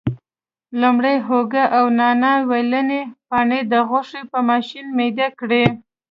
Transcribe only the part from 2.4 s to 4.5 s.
ویلني پاڼې د غوښې په